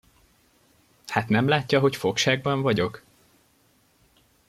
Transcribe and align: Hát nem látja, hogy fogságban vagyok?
Hát 1.07 1.27
nem 1.29 1.47
látja, 1.47 1.79
hogy 1.79 1.95
fogságban 1.95 2.61
vagyok? 2.61 3.03